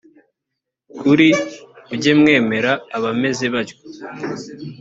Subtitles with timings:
[0.99, 1.19] kr
[1.87, 3.77] mujye mwemera abameze batyo